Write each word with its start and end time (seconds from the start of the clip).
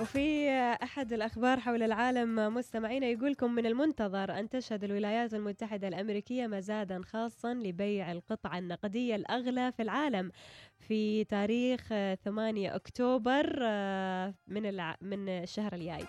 وفي 0.00 0.50
أحد 0.82 1.12
الأخبار 1.12 1.60
حول 1.60 1.82
العالم 1.82 2.54
مستمعينا 2.54 3.06
يقولكم 3.06 3.54
من 3.54 3.66
المنتظر 3.66 4.38
أن 4.38 4.48
تشهد 4.48 4.84
الولايات 4.84 5.34
المتحدة 5.34 5.88
الأمريكية 5.88 6.46
مزادا 6.46 7.02
خاصا 7.02 7.54
لبيع 7.54 8.12
القطعة 8.12 8.58
النقدية 8.58 9.16
الأغلى 9.16 9.72
في 9.72 9.82
العالم 9.82 10.30
في 10.78 11.24
تاريخ 11.24 11.88
8 12.24 12.74
أكتوبر 12.74 13.58
آه، 13.62 14.34
من. 14.46 14.62
من 15.00 15.28
الشهر 15.28 15.72
الجاي 15.72 16.04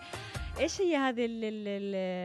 إيش 0.60 0.82
هي 0.82 0.96
هذه 0.96 1.28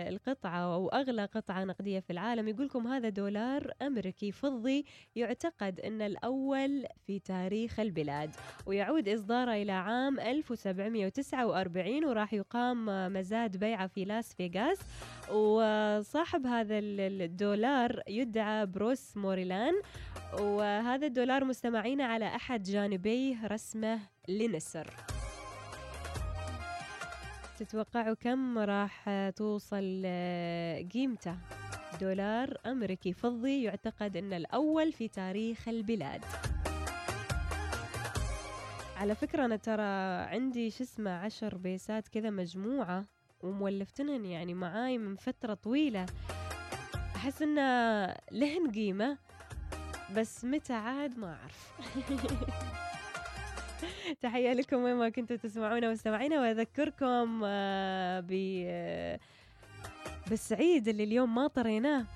القطعة 0.09 0.75
أو 0.75 0.89
أغلى 0.89 1.25
قطعة 1.25 1.64
نقدية 1.64 2.01
في 2.01 2.12
العالم؟ 2.12 2.49
يقول 2.49 2.67
لكم 2.67 2.87
هذا 2.87 3.09
دولار 3.09 3.73
أمريكي 3.82 4.32
فضي 4.32 4.85
يعتقد 5.17 5.81
أن 5.81 6.03
الأول 6.03 6.87
في 7.07 7.18
تاريخ 7.18 7.81
البلاد 7.81 8.31
ويعود 8.67 9.09
إصداره 9.09 9.53
إلى 9.53 9.73
عام 9.73 10.21
1749 10.21 12.04
وراح 12.04 12.35
يقام 12.35 12.87
مزاد 13.13 13.57
بيعه 13.57 13.87
في 13.87 14.04
لاس 14.04 14.35
فيغاس 14.35 14.79
وصاحب 15.32 16.46
هذا 16.46 16.79
الدولار 16.79 18.03
يدعى 18.09 18.67
بروس 18.67 19.17
موريلان 19.17 19.75
وهذا 20.40 21.07
الدولار 21.07 21.45
مستمعين 21.45 22.01
على 22.01 22.26
أحد 22.26 22.62
جانبيه 22.62 23.46
رسمه 23.46 23.99
لنسر 24.29 25.11
تتوقعوا 27.58 28.14
كم 28.14 28.58
راح 28.58 29.11
توصل 29.36 30.02
آه، 30.04 30.82
قيمته؟ 30.82 31.36
دولار 32.00 32.58
أمريكي 32.66 33.12
فضي 33.12 33.62
يعتقد 33.62 34.16
أن 34.16 34.33
الأول 34.33 34.92
في 34.92 35.08
تاريخ 35.08 35.69
البلاد. 35.69 36.25
على 38.97 39.14
فكرة 39.14 39.44
أنا 39.44 39.56
ترى 39.56 39.83
عندي 40.34 40.70
شو 40.70 40.84
اسمه 40.84 41.11
عشر 41.11 41.56
بيسات 41.56 42.09
كذا 42.09 42.31
مجموعة 42.31 43.05
ومولفتنن 43.41 44.25
يعني 44.25 44.55
معاي 44.55 44.98
من 44.98 45.16
فترة 45.16 45.55
طويلة. 45.55 46.06
أحس 47.16 47.42
إنه 47.42 48.06
لهن 48.31 48.70
قيمة 48.75 49.19
بس 50.16 50.44
متى 50.44 50.72
عاد 50.72 51.19
ما 51.19 51.37
أعرف. 51.37 51.72
تحية 54.22 54.52
لكم 54.52 54.77
وين 54.77 54.94
ما 54.94 55.08
كنتوا 55.08 55.36
تسمعونا 55.36 55.88
ومستمعينا 55.88 56.41
وأذكركم 56.41 57.42
آه، 57.44 58.20
ب 58.20 58.30
آه، 58.66 59.20
بالسعيد 60.30 60.88
اللي 60.88 61.05
اليوم 61.05 61.34
ما 61.34 61.47
طريناه. 61.47 62.06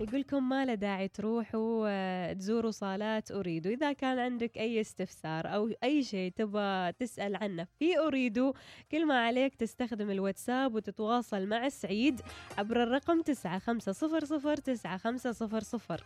يقول 0.00 0.20
لكم 0.20 0.48
ما 0.48 0.64
له 0.64 0.74
داعي 0.74 1.08
تروحوا 1.08 1.86
آه، 1.88 2.32
تزوروا 2.32 2.70
صالات 2.70 3.30
أريدو 3.30 3.70
إذا 3.70 3.92
كان 3.92 4.18
عندك 4.18 4.58
أي 4.58 4.80
استفسار 4.80 5.54
أو 5.54 5.70
أي 5.84 6.02
شيء 6.02 6.32
تبغى 6.36 6.92
تسأل 6.92 7.36
عنه 7.36 7.66
في 7.78 7.98
أريدو 7.98 8.54
كل 8.90 9.06
ما 9.06 9.26
عليك 9.26 9.54
تستخدم 9.54 10.10
الواتساب 10.10 10.74
وتتواصل 10.74 11.46
مع 11.46 11.68
سعيد 11.68 12.20
عبر 12.58 12.82
الرقم 12.82 13.22
تسعة 13.22 13.58
خمسة 13.58 13.92
صفر 13.92 14.24
صفر 14.24 14.56
تسعة 14.56 14.96
خمسة 14.96 15.32
صفر 15.32 15.60
صفر. 15.60 16.04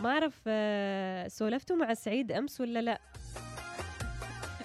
ما 0.00 0.10
أعرف 0.10 0.34
سولفتوا 1.32 1.76
مع 1.76 1.94
سعيد 1.94 2.32
أمس 2.32 2.60
ولا 2.60 2.82
لأ؟ 2.82 3.00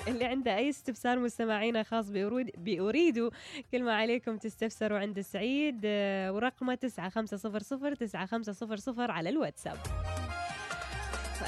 اللي 0.08 0.26
عنده 0.26 0.58
أي 0.58 0.70
استفسار 0.70 1.20
مستمعينا 1.20 1.84
خاص 1.84 2.10
بأريدو 2.58 3.32
كل 3.72 3.84
ما 3.84 3.94
عليكم 3.96 4.38
تستفسروا 4.38 5.00
عند 5.00 5.22
سعيد 5.22 5.82
آه، 5.86 6.34
ورقمه 6.34 6.76
تسعة 6.76 7.10
خمسة 7.10 7.38
صفر 7.38 7.60
صفر 7.60 7.96
تسعة 7.96 8.26
خمسة 8.26 8.52
صفر 8.52 8.76
صفر 8.76 9.12
على 9.12 9.30
الواتساب. 9.30 9.78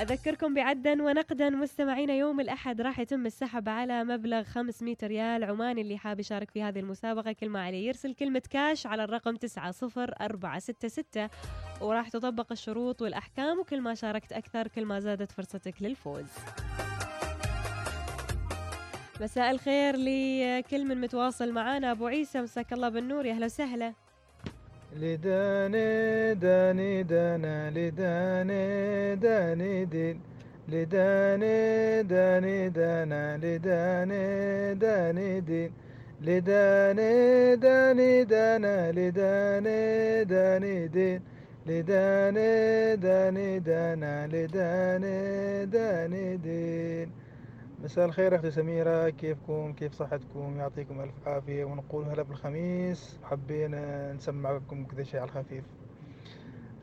أذكركم 0.02 0.54
بعدا 0.54 1.04
ونقدا 1.04 1.50
مستمعين 1.50 2.10
يوم 2.10 2.40
الأحد 2.40 2.82
راح 2.82 3.00
يتم 3.00 3.26
السحب 3.26 3.70
على 3.70 4.04
مبلغ 4.04 4.44
500 4.44 4.96
ريال. 5.04 5.44
عماني 5.44 5.82
اللي 5.82 5.98
حاب 5.98 6.20
يشارك 6.20 6.52
في 6.52 6.64
هذه 6.64 6.80
المسابقة 6.80 7.32
كل 7.32 7.50
ما 7.50 7.64
عليه 7.66 7.88
يرسل 7.88 8.14
كلمة 8.14 8.42
كاش 8.50 8.88
على 8.88 9.04
الرقم 9.04 9.36
90466 9.36 11.28
وراح 11.82 12.10
تطبق 12.10 12.52
الشروط 12.52 13.02
والأحكام 13.02 13.60
وكل 13.60 13.82
ما 13.82 13.94
شاركت 13.94 14.34
أكثر 14.34 14.68
كل 14.68 14.86
ما 14.86 15.00
زادت 15.00 15.32
فرصتك 15.32 15.76
للفوز. 15.82 16.26
مساء 19.22 19.52
الخير 19.52 19.96
لكل 19.96 20.86
من 20.86 21.02
متواصل 21.02 21.52
معانا. 21.52 21.92
أبو 21.92 22.08
عيسى 22.08 22.42
مساك 22.42 22.74
الله 22.74 22.90
بالنور. 22.90 23.26
يا 23.26 23.34
أهلا 23.34 23.46
وسهلا. 23.46 23.94
لداني 24.96 26.34
داني 26.34 27.04
دانا 27.04 27.70
لداني 27.70 29.16
داني 29.16 29.86
دين. 29.86 30.22
لداني 30.68 32.04
داني 32.04 32.70
دانا 32.70 33.38
لداني 33.38 34.74
داني 34.74 35.40
دين. 35.40 35.72
لداني 36.22 37.56
داني 37.56 38.24
دانا 38.24 38.92
لداني 38.92 40.24
داني 40.24 40.88
دين. 40.88 41.22
لداني 41.66 42.96
داني 42.96 43.60
دانا 43.60 44.28
لداني 44.28 45.66
داني 45.66 46.38
دين. 46.38 47.27
مساء 47.84 48.06
الخير 48.06 48.36
أختي 48.36 48.52
سميرة 48.52 49.10
كيفكم؟ 49.10 49.74
كيف 49.74 49.94
صحتكم؟ 49.94 50.58
يعطيكم 50.58 51.02
ألف 51.02 51.28
عافية 51.28 51.66
ونقول 51.66 52.06
هلا 52.06 52.24
بالخميس. 52.24 53.20
حبينا 53.24 54.14
نسمع 54.14 54.52
لكم 54.52 54.86
كذا 54.86 55.04
شيء 55.04 55.20
على 55.20 55.30
الخفيف. 55.30 55.64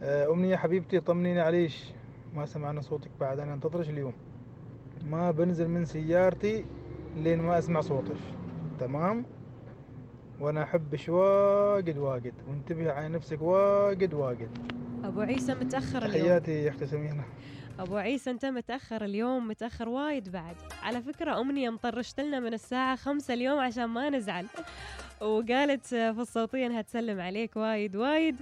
آه، 0.03 0.33
أمنية 0.33 0.57
حبيبتي 0.57 1.01
طمنيني 1.01 1.41
عليش. 1.41 1.93
ما 2.35 2.47
سمعنا 2.47 2.81
صوتك 2.81 3.11
بعد 3.21 3.41
أنا 3.41 3.55
أنتظرش 3.55 3.89
اليوم. 3.89 4.13
ما 5.11 5.31
بنزل 5.31 5.69
من 5.69 5.85
سيارتي 5.85 6.65
لين 7.17 7.41
ما 7.43 7.59
أسمع 7.59 7.81
صوتك. 7.81 8.17
تمام؟ 8.81 9.25
وأنا 10.41 10.63
أحبش 10.63 11.09
واجد 11.09 11.99
واجد. 11.99 12.35
وانتبهي 12.49 12.91
على 12.91 13.09
نفسك 13.09 13.43
واجد 13.43 14.15
واجد. 14.15 14.49
أبو 15.05 15.21
عيسى 15.21 15.55
متأخر 15.55 15.99
اليوم. 15.99 16.13
تحياتي 16.13 16.65
يا 16.65 16.71
أختي 16.71 16.87
سميرة. 16.87 17.25
أبو 17.79 17.97
عيسى 17.97 18.31
أنت 18.31 18.47
متأخر 18.47 19.05
اليوم 19.05 19.49
متأخر 19.49 19.89
وايد 19.89 20.29
بعد. 20.29 20.57
على 20.83 21.03
فكرة 21.03 21.41
أمنية 21.41 21.71
مطرشت 21.71 22.21
لنا 22.21 22.41
من 22.41 22.55
الساعة 22.55 22.97
خمسة 22.97 23.35
اليوم 23.35 23.59
عشان 23.59 23.85
ما 23.85 24.11
نزعل. 24.11 24.47
وقالت 25.21 25.87
في 25.87 26.17
الصوتية 26.19 26.67
إنها 26.67 26.83
تسلم 26.83 27.21
عليك 27.21 27.57
وايد 27.57 27.97
وايد. 27.97 28.37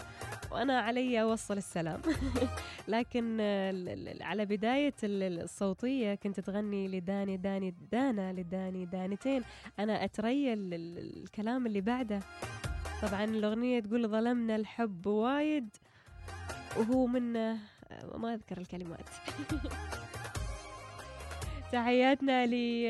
وأنا 0.53 0.81
علي 0.81 1.23
أوصل 1.23 1.57
السلام. 1.57 2.01
لكن 2.89 3.41
على 4.21 4.45
بداية 4.45 4.95
الصوتية 5.03 6.15
كنت 6.15 6.41
تغني 6.41 6.89
لداني 6.89 7.37
داني 7.37 7.75
دانا 7.93 8.33
لداني 8.33 8.85
دانتين. 8.85 9.43
أنا 9.79 10.05
أتريل 10.05 10.59
الكلام 10.75 11.67
اللي 11.67 11.81
بعده. 11.81 12.21
طبعا 13.03 13.25
الأغنية 13.25 13.81
تقول 13.81 14.09
ظلمنا 14.09 14.57
الحب 14.57 15.07
وايد. 15.07 15.77
وهو 16.77 17.07
من 17.07 17.57
ما 18.17 18.35
أذكر 18.35 18.59
الكلمات. 18.59 19.09
تحياتنا 21.73 22.47
لي 22.47 22.85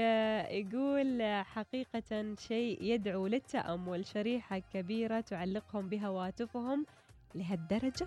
يقول 0.60 1.22
حقيقة 1.44 2.34
شيء 2.38 2.82
يدعو 2.82 3.26
للتأمل. 3.26 4.06
شريحة 4.06 4.58
كبيرة 4.58 5.20
تعلقهم 5.20 5.88
بهواتفهم 5.88 6.86
لهالدرجة؟ 7.34 8.06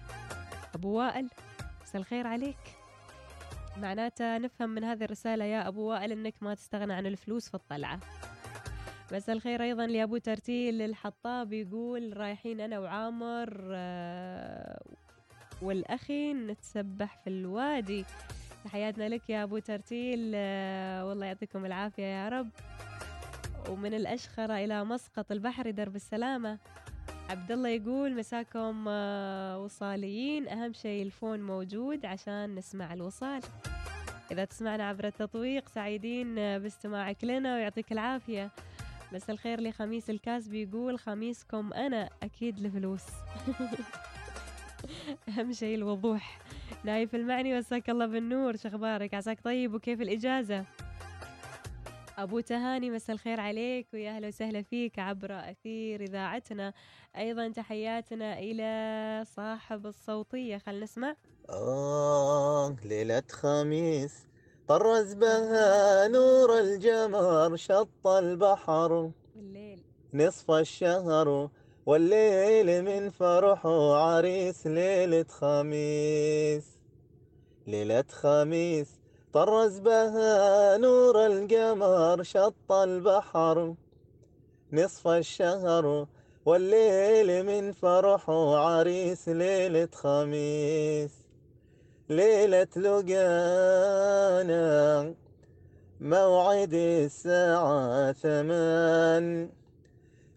أبو 0.75 0.97
وائل 0.97 1.29
مساء 1.81 2.01
الخير 2.01 2.27
عليك. 2.27 2.85
معناته 3.77 4.37
نفهم 4.37 4.69
من 4.69 4.83
هذه 4.83 5.03
الرسالة 5.03 5.45
يا 5.45 5.67
أبو 5.67 5.81
وائل 5.81 6.11
أنك 6.11 6.33
ما 6.41 6.53
تستغنى 6.53 6.93
عن 6.93 7.05
الفلوس 7.05 7.49
في 7.49 7.55
الطلعة 7.55 7.99
مساء 9.11 9.35
الخير 9.35 9.63
أيضا 9.63 9.87
لأبو 9.87 10.17
ترتيل 10.17 10.81
الحطاب 10.81 11.53
يقول 11.53 12.17
رايحين 12.17 12.61
أنا 12.61 12.79
وعامر 12.79 13.49
والأخي 15.61 16.33
نتسبح 16.33 17.17
في 17.23 17.29
الوادي. 17.29 18.05
تحياتنا 18.65 19.09
لك 19.09 19.29
يا 19.29 19.43
أبو 19.43 19.59
ترتيل. 19.59 20.31
آه، 20.35 21.05
والله 21.05 21.25
يعطيكم 21.25 21.65
العافية 21.65 22.03
يا 22.03 22.29
رب. 22.29 22.49
ومن 23.69 23.93
الأشخرة 23.93 24.53
إلى 24.53 24.85
مسقط 24.85 25.31
البحر 25.31 25.71
درب 25.71 25.95
السلامة. 25.95 26.57
عبد 27.29 27.51
الله 27.51 27.69
يقول 27.69 28.15
مساكم 28.15 28.85
آه، 28.87 29.59
وصاليين. 29.59 30.47
أهم 30.47 30.73
شيء 30.73 31.03
الفون 31.03 31.41
موجود 31.41 32.05
عشان 32.05 32.55
نسمع 32.55 32.93
الوصال. 32.93 33.41
إذا 34.31 34.45
تسمعنا 34.45 34.89
عبر 34.89 35.07
التطبيق 35.07 35.69
سعيدين 35.69 36.39
آه، 36.39 36.57
باستماعك 36.57 37.23
لنا 37.23 37.55
ويعطيك 37.55 37.91
العافية. 37.91 38.51
مساء 39.13 39.31
الخير 39.31 39.61
لخميس 39.61 40.09
الكاس 40.09 40.47
بيقول 40.47 40.99
خميسكم 40.99 41.73
أنا 41.73 42.09
أكيد 42.23 42.59
لفلوس. 42.59 43.05
أهم 45.29 45.51
شيء 45.53 45.75
الوضوح. 45.75 46.39
نايف 46.83 47.15
المعني 47.15 47.57
مساك 47.57 47.89
الله 47.89 48.05
بالنور. 48.05 48.55
شخبارك 48.55 49.13
عساك 49.13 49.41
طيب 49.43 49.73
وكيف 49.73 50.01
الإجازة؟ 50.01 50.65
أبو 52.17 52.39
تهاني 52.39 52.89
مساء 52.89 53.13
الخير 53.13 53.39
عليك 53.39 53.87
ويا 53.93 54.15
أهلا 54.15 54.27
وسهلا 54.27 54.61
فيك 54.61 54.99
عبر 54.99 55.31
أثير 55.31 56.01
إذاعتنا. 56.01 56.73
أيضا 57.17 57.47
تحياتنا 57.47 58.39
إلى 58.39 59.23
صاحب 59.25 59.85
الصوتية 59.85 60.57
خلنا 60.57 60.83
نسمع. 60.83 61.15
آه 61.49 62.75
ليلة 62.85 63.23
خميس. 63.31 64.27
طرز 64.67 65.13
بها 65.13 66.07
نور 66.07 66.59
الجمر 66.59 67.55
شط 67.55 68.07
البحر. 68.07 69.11
والليل. 69.35 69.83
نصف 70.13 70.51
الشهر. 70.51 71.49
والليل 71.85 72.83
من 72.83 73.09
فرحه 73.09 73.95
عريس 73.95 74.67
ليلة 74.67 75.25
خميس. 75.29 76.63
ليلة 77.67 78.03
خميس 78.11 78.87
طرز 79.33 79.79
بها 79.79 80.77
نور 80.77 81.25
القمر 81.25 82.23
شط 82.23 82.71
البحر 82.71 83.73
نصف 84.73 85.07
الشهر. 85.07 86.07
والليل 86.45 87.45
من 87.45 87.71
فرحه 87.71 88.57
عريس 88.57 89.29
ليلة 89.29 89.89
خميس. 89.93 91.11
ليلة 92.09 92.67
لقانا 92.77 94.43
موعد 96.01 96.73
الساعة 96.73 98.11
ثمان. 98.11 99.49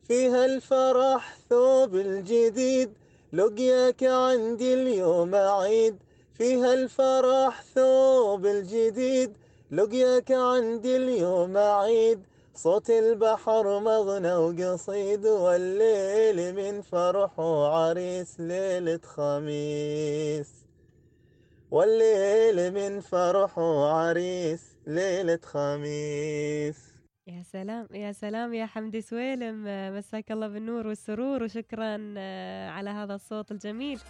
فيها 0.08 0.44
الفرح 0.44 1.36
ثوب 1.50 1.94
الجديد 1.94 2.92
لقياك 3.32 4.04
عندي 4.04 4.74
اليوم 4.74 5.34
عيد. 5.34 5.96
فيها 6.34 6.74
الفرح 6.74 7.62
ثوب 7.74 8.46
الجديد 8.46 9.32
لقياك 9.70 10.32
عندي 10.32 10.96
اليوم 10.96 11.56
عيد. 11.56 12.20
صوت 12.54 12.90
البحر 12.90 13.78
مغنى 13.78 14.34
وقصيد 14.34 15.26
والليل 15.26 16.54
من 16.54 16.82
فرحه 16.82 17.66
عريس 17.66 18.40
ليلة 18.40 19.00
خميس. 19.04 20.48
والليل 21.70 22.72
من 22.74 23.00
فرحه 23.00 23.88
عريس 23.88 24.60
ليلة 24.86 25.38
خميس. 25.44 26.87
يا 27.28 27.42
سلام 27.42 27.88
يا 27.94 28.12
سلام 28.12 28.54
يا 28.54 28.66
حمدي 28.66 29.00
سويلم 29.00 29.64
آه، 29.66 29.90
مساك 29.90 30.32
الله 30.32 30.48
بالنور 30.48 30.86
والسرور 30.86 31.42
وشكرا 31.42 32.14
آه، 32.16 32.70
على 32.70 32.90
هذا 32.90 33.14
الصوت 33.14 33.52
الجميل. 33.52 34.00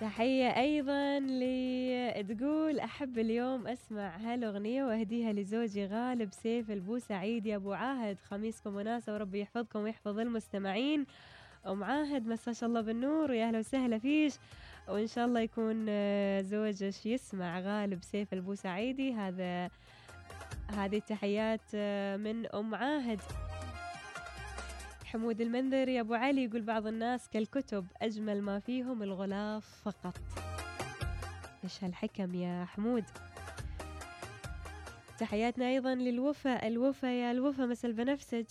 تحية 0.00 0.56
أيضا 0.56 1.18
لي 1.18 2.24
تقول 2.28 2.78
أحب 2.78 3.18
اليوم 3.18 3.66
أسمع 3.66 4.16
هالأغنية 4.16 4.84
وأهديها 4.84 5.32
لزوجي 5.32 5.86
غالب 5.86 6.32
سيف 6.32 6.70
البوسعيد 6.70 7.46
يا 7.46 7.56
أبو 7.56 7.72
عاهد 7.72 8.18
خميسكم 8.20 8.76
وناسة 8.76 9.14
وربي 9.14 9.40
يحفظكم 9.40 9.78
ويحفظ 9.78 10.18
المستمعين. 10.18 11.06
أم 11.66 11.84
عاهد 11.84 12.26
مساش 12.26 12.64
الله 12.64 12.80
بالنور 12.80 13.30
ويا 13.30 13.48
أهلا 13.48 13.58
وسهلا 13.58 13.98
فيش. 13.98 14.34
وإن 14.88 15.06
شاء 15.06 15.26
الله 15.26 15.40
يكون 15.40 15.86
آه، 15.88 16.40
زوجك 16.40 17.06
يسمع 17.06 17.60
غالب 17.60 18.02
سيف 18.02 18.32
البوسعيدي 18.32 19.12
هذا 19.14 19.70
هذه 20.76 20.98
تحيات 20.98 21.60
آه، 21.74 22.16
من 22.16 22.46
أم 22.46 22.74
عاهد. 22.74 23.20
حمود 25.04 25.40
المنذر 25.40 25.88
يا 25.88 26.00
أبو 26.00 26.14
علي 26.14 26.44
يقول 26.44 26.62
بعض 26.62 26.86
الناس 26.86 27.28
كالكتب 27.28 27.86
أجمل 28.02 28.42
ما 28.42 28.58
فيهم 28.58 29.02
الغلاف 29.02 29.80
فقط. 29.84 30.18
إيش 31.64 31.84
هالحكم 31.84 32.34
يا 32.34 32.64
حمود؟ 32.64 33.04
تحياتنا 35.18 35.68
أيضا 35.68 35.94
للوفا 35.94 36.66
الوفا 36.66 37.06
يا 37.06 37.30
الوفا 37.30 37.66
مسا 37.66 37.88
البنفسج 37.88 38.44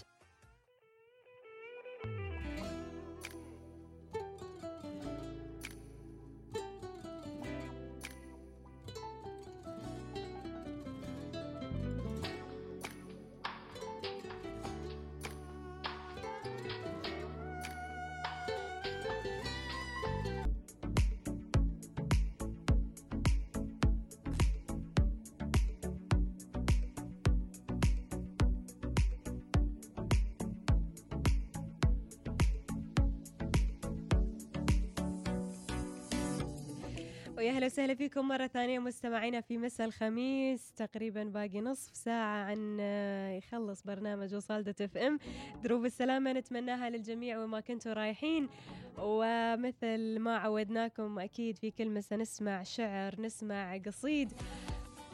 ويا 37.37 37.51
هلا 37.51 37.65
وسهلا 37.65 37.95
فيكم 37.95 38.27
مرة 38.27 38.47
ثانية 38.47 38.79
مستمعينا 38.79 39.41
في 39.41 39.57
مساء 39.57 39.87
الخميس. 39.87 40.71
تقريبا 40.71 41.23
باقي 41.23 41.61
نصف 41.61 41.95
ساعة 41.95 42.43
عن 42.45 42.77
آه، 42.79 43.31
يخلص 43.31 43.83
برنامج 43.83 44.35
وصالدة 44.35 44.75
FM. 44.81 45.19
دروب 45.63 45.85
السلامة 45.85 46.33
نتمناها 46.33 46.89
للجميع 46.89 47.43
وين 47.43 47.55
ما 47.55 47.59
كنتوا 47.59 47.93
رايحين. 47.93 48.49
ومثل 48.97 50.19
ما 50.19 50.37
عودناكم 50.37 51.19
أكيد 51.19 51.57
في 51.57 51.71
كل 51.71 51.89
مساء 51.89 52.19
نسمع 52.19 52.63
شعر 52.63 53.21
نسمع 53.21 53.77
قصيد. 53.77 54.33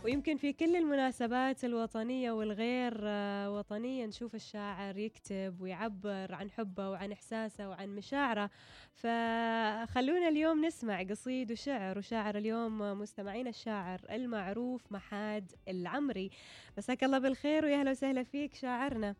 ويمكن 0.03 0.37
في 0.37 0.53
كل 0.53 0.75
المناسبات 0.75 1.65
الوطنية 1.65 2.31
والغير 2.31 2.93
آه، 3.03 3.51
وطنية 3.51 4.05
نشوف 4.05 4.35
الشاعر 4.35 4.97
يكتب 4.97 5.61
ويعبر 5.61 6.33
عن 6.33 6.51
حبه 6.51 6.89
وعن 6.89 7.11
إحساسه 7.11 7.69
وعن 7.69 7.95
مشاعره. 7.95 8.49
فخلونا 8.93 10.27
اليوم 10.27 10.65
نسمع 10.65 11.03
قصيد 11.03 11.51
وشعر 11.51 11.97
وشاعر 11.97 12.37
اليوم 12.37 12.99
مستمعين 12.99 13.47
الشاعر 13.47 14.01
المعروف 14.09 14.91
محاد 14.91 15.51
العمري. 15.67 16.29
مساك 16.77 17.03
الله 17.03 17.19
بالخير 17.19 17.65
ويا 17.65 17.91
وسهلا 17.91 18.23
فيك 18.23 18.53
شاعرنا. 18.53 19.15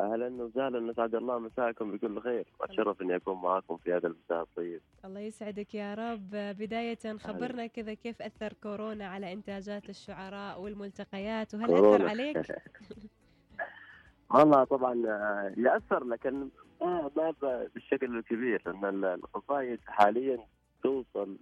أهلا 0.00 0.42
وسهلا. 0.42 0.90
اسعد 0.90 1.14
الله 1.14 1.38
مساكم 1.38 1.92
بكل 1.92 2.20
خير. 2.20 2.46
واتشرف 2.60 3.02
إني 3.02 3.16
أكون 3.16 3.40
معاكم 3.42 3.76
في 3.76 3.92
هذا 3.92 4.06
المساء 4.06 4.42
الطيب. 4.42 4.80
الله 5.04 5.20
يسعدك 5.20 5.74
يا 5.74 5.94
رب. 5.94 6.30
بداية 6.32 7.16
خبرنا 7.18 7.66
كذا 7.66 7.94
كيف 7.94 8.22
أثر 8.22 8.52
كورونا 8.62 9.06
على 9.08 9.32
إنتاجات 9.32 9.88
الشعراء 9.88 10.60
والملتقيات؟ 10.60 11.54
وهل 11.54 11.64
أثر 11.64 11.76
كورونا. 11.80 12.10
عليك؟ 12.10 12.36
والله 14.34 14.64
طبعا 14.64 15.02
آه، 15.06 15.54
يأثر 15.56 16.04
لكن 16.04 16.48
ما 16.80 17.34
بالشكل 17.74 18.16
الكبير 18.18 18.62
لأن 18.66 18.84
ال- 18.84 19.04
القصايد 19.04 19.80
حاليا 19.86 20.38
توصل 20.82 21.36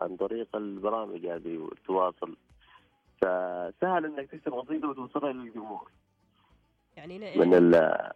عن 0.00 0.16
طريق 0.16 0.56
البرامج 0.56 1.26
هذه 1.26 1.58
والتواصل. 1.58 2.36
فسهل 3.22 4.04
إنك 4.04 4.30
تكتب 4.30 4.52
قصيده 4.52 4.88
وتوصلها 4.88 5.32
للجمهور. 5.32 5.90
يعني 6.96 7.18
من 7.36 7.54
ال- 7.54 8.10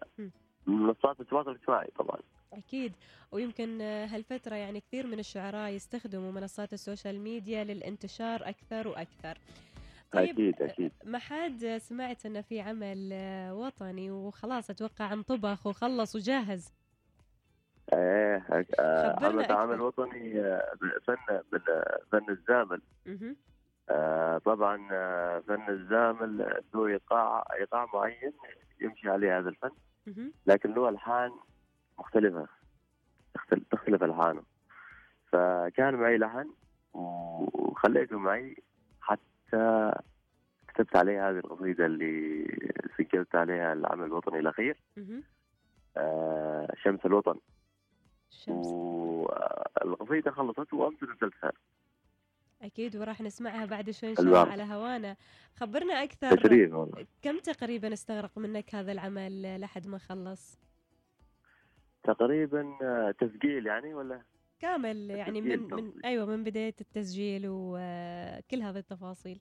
منصات 0.66 1.20
التواصل 1.20 1.50
الاجتماعي 1.50 1.88
طبعا. 1.98 2.18
أكيد. 2.52 2.92
ويمكن 3.32 3.80
هالفترة 3.80 4.54
يعني 4.54 4.80
كثير 4.80 5.06
من 5.06 5.18
الشعراء 5.18 5.70
يستخدموا 5.70 6.32
منصات 6.32 6.72
السوشيال 6.72 7.20
ميديا 7.20 7.64
للانتشار 7.64 8.48
أكثر 8.48 8.88
وأكثر. 8.88 9.38
طيب 10.12 10.30
أكيد 10.30 10.62
أكيد. 10.62 10.92
محاد 11.04 11.76
سمعت 11.78 12.26
أنه 12.26 12.40
في 12.40 12.60
عمل 12.60 13.10
آه، 13.12 13.54
وطني 13.54 14.10
وخلاص 14.10 14.70
أتوقع 14.70 15.12
انطبخ 15.12 15.66
وخلص 15.66 16.16
وجاهز. 16.16 16.72
إيه 17.92 18.44
آه، 18.80 19.24
عمل. 19.26 19.52
عمل 19.52 19.80
وطني 19.80 20.40
آه، 20.40 20.72
فن 21.06 21.16
من 21.52 21.60
آه، 21.68 21.98
فن 22.12 22.30
الزامل. 22.30 22.80
آه، 23.90 24.38
طبعا 24.38 24.88
آه، 24.92 25.38
فن 25.48 25.68
الزامل 25.68 26.60
له 26.74 26.86
إيقاع 26.86 27.44
إيقاع 27.60 27.86
معين. 27.94 28.32
يمشي 28.80 29.10
عليه 29.10 29.38
هذا 29.38 29.48
الفن. 29.48 29.70
لكن 30.46 30.74
له 30.74 30.88
الحان 30.88 31.32
مختلفة. 31.98 32.48
تختلف, 33.70 34.02
الحانة. 34.02 34.42
فكان 35.32 35.94
معي 35.94 36.18
لحن 36.18 36.50
وخليته 36.92 38.18
معي 38.18 38.56
حتى 39.00 39.92
كتبت 40.68 40.96
عليه 40.96 41.30
هذه 41.30 41.38
القصيدة 41.38 41.86
اللي 41.86 42.44
سجلت 42.98 43.34
عليها 43.34 43.72
العمل 43.72 44.04
الوطني 44.04 44.38
الأخير. 44.38 44.76
آه، 45.96 46.74
شمس 46.82 47.06
الوطن. 47.06 47.34
الشمس 48.30 48.66
والقصيدة 48.66 50.30
خلصت 50.30 50.72
وأمس 50.74 51.02
نزلتها 51.02 51.52
أكيد 52.62 52.96
وراح 52.96 53.20
نسمعها 53.20 53.66
بعد 53.66 53.90
شوي 53.90 54.10
إن 54.10 54.14
شاء. 54.14 54.24
الله 54.24 54.38
على 54.52 54.62
هوانا. 54.62 55.16
خبرنا 55.56 56.02
أكثر 56.02 56.36
تشريف 56.36 56.74
والله. 56.74 57.06
كم 57.22 57.38
تقريبا 57.38 57.92
استغرق 57.92 58.38
منك 58.38 58.74
هذا 58.74 58.92
العمل 58.92 59.60
لحد 59.60 59.86
ما 59.86 59.98
خلص؟ 59.98 60.58
تقريبا 62.02 62.78
آه، 62.82 63.10
تسجيل 63.20 63.66
يعني 63.66 63.94
ولا؟ 63.94 64.22
كامل 64.60 65.10
يعني 65.10 65.40
من 65.40 65.58
من. 65.74 65.92
أيوه 66.04 66.26
من 66.26 66.44
بداية 66.44 66.74
التسجيل 66.80 67.42
وكل 67.46 68.62
هذه 68.62 68.78
التفاصيل. 68.78 69.40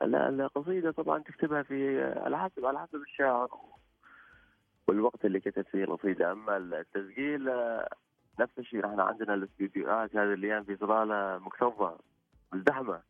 لا 0.00 0.28
القصيدة 0.28 0.90
طبعا 0.90 1.18
تكتبها 1.22 1.62
في 1.62 2.02
على 2.02 2.38
حسب 2.38 2.64
على 2.66 2.78
حسب 2.80 2.94
الشاعر 2.94 3.48
والوقت 4.88 5.24
اللي 5.24 5.40
كتب 5.40 5.62
فيه 5.72 5.84
القصيدة. 5.84 6.32
أما 6.32 6.56
التسجيل 6.56 7.48
آه، 7.48 7.88
نفس 8.38 8.58
الشيء 8.58 8.86
إحنا 8.86 9.02
عندنا 9.02 9.34
الاستديوهات 9.34 10.16
هذه 10.16 10.34
الأيام 10.34 10.64
في 10.64 10.76
صلالة 10.76 11.38
مكتظة 11.38 11.98
مزدحمة. 12.52 13.00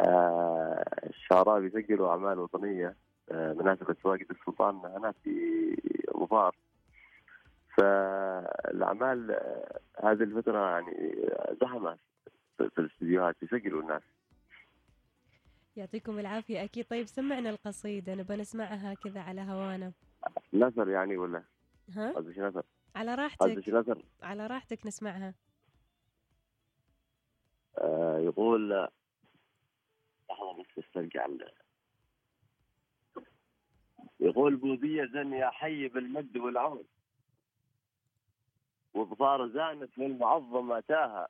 آه، 0.00 0.84
الشعراء 1.06 1.60
بيسجلوا 1.60 2.10
أعمال 2.10 2.38
وطنية 2.38 2.96
آه، 3.30 3.52
مناسبة 3.52 3.96
واجد 4.04 4.26
السلطان 4.30 4.76
هنا 4.76 5.12
في 5.12 5.76
ظفار 6.16 6.56
فالأعمال 7.76 9.30
آه، 9.30 9.80
هذه 10.02 10.22
الفترة 10.22 10.70
يعني 10.70 11.16
زحمة 11.60 11.96
في 12.56 12.78
الاستديوهات 12.78 13.36
يسجلوا 13.42 13.82
الناس. 13.82 14.02
يعطيكم 15.76 16.18
العافية. 16.18 16.64
أكيد. 16.64 16.86
طيب 16.90 17.06
سمعنا 17.06 17.50
القصيدة 17.50 18.14
نبغى 18.14 18.36
نسمعها 18.36 18.94
كذا 18.94 19.20
على 19.20 19.40
هوانا. 19.40 19.92
نثر 20.54 20.88
يعني 20.88 21.16
ولا؟ 21.16 21.42
ها؟ 21.96 22.12
قصدك 22.12 22.38
نثر؟ 22.38 22.62
على 22.98 23.14
راحتك. 23.14 23.40
على 24.22 24.46
راحتك 24.46 24.86
نسمعها. 24.86 25.34
آه، 27.78 28.18
يقول 28.18 28.88
لحظة 30.30 30.62
بس 30.62 30.84
استرجع 30.84 31.26
يقول 34.20 34.56
بوذية 34.56 35.04
زن 35.04 35.32
يا 35.32 35.50
حي 35.50 35.88
بالمد 35.88 36.36
والعون 36.36 36.84
وظفار 38.94 39.48
زانت 39.48 39.98
للمعظم 39.98 40.72
أتاها. 40.72 41.28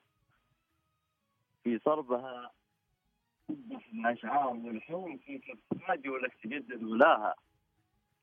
في 1.63 1.79
صربها 1.79 2.51
الأشعار 3.93 4.47
والحوم 4.47 5.17
في 5.17 5.39
كفاج 5.39 6.07
ولك 6.07 6.33
تجدد 6.43 6.83
ولاها. 6.83 7.35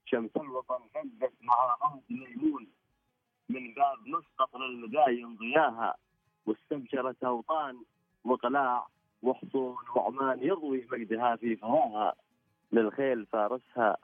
شمس 0.04 0.36
الوطن 0.36 0.88
حبت 0.94 1.32
مع 1.40 1.76
أرض 1.84 2.02
ميمون. 2.10 2.66
من 3.48 3.74
باب 3.74 3.98
مسقط 4.06 4.56
للمداين 4.56 5.36
ضياها 5.36 5.94
واستبشرت 6.46 7.24
أوطان 7.24 7.76
وقلاع 8.24 8.86
وحصون 9.22 9.76
وعمان 9.96 10.38
يضوي 10.42 10.86
مجدها 10.92 11.36
في 11.36 11.56
فواها 11.56 12.14
للخيل 12.72 13.26
فارسها 13.26 13.96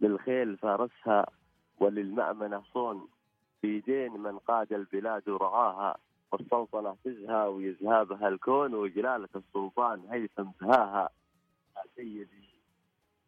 للخيل 0.00 0.56
فارسها 0.56 1.26
وللمأمنة 1.78 2.62
صون 2.74 3.08
في 3.62 3.80
دين 3.80 4.12
من 4.12 4.38
قاد 4.38 4.72
البلاد 4.72 5.28
ورعاها 5.28 5.96
والسلطنة 6.32 6.96
تزهى 7.04 7.46
ويزهابها 7.46 8.28
الكون 8.28 8.74
وجلالة 8.74 9.28
السلطان 9.36 10.02
هيثم 10.10 10.44
زهاها. 10.60 11.08
يا 11.76 11.82
سيدي 11.96 12.44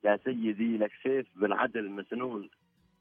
يا 0.04 0.16
سيدي 0.24 0.78
لك 0.78 0.90
سيف 1.02 1.26
بالعدل 1.36 1.90
مسنون. 1.90 2.50